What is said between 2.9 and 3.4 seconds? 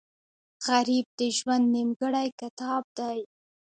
دی